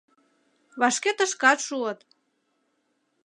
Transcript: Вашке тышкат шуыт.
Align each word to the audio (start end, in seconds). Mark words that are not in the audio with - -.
Вашке 0.79 1.11
тышкат 1.17 1.59
шуыт. 1.67 1.99